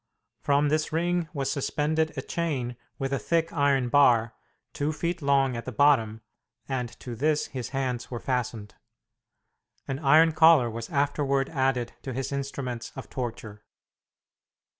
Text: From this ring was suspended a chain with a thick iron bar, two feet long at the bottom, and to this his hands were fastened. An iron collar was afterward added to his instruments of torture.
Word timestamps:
From 0.39 0.69
this 0.69 0.91
ring 0.91 1.29
was 1.31 1.51
suspended 1.51 2.11
a 2.17 2.23
chain 2.23 2.75
with 2.97 3.13
a 3.13 3.19
thick 3.19 3.53
iron 3.53 3.87
bar, 3.89 4.33
two 4.73 4.91
feet 4.91 5.21
long 5.21 5.55
at 5.55 5.65
the 5.65 5.71
bottom, 5.71 6.21
and 6.67 6.89
to 7.01 7.15
this 7.15 7.45
his 7.49 7.69
hands 7.69 8.09
were 8.09 8.19
fastened. 8.19 8.73
An 9.87 9.99
iron 9.99 10.31
collar 10.31 10.71
was 10.71 10.89
afterward 10.89 11.49
added 11.49 11.93
to 12.01 12.13
his 12.13 12.31
instruments 12.31 12.91
of 12.95 13.11
torture. 13.11 13.63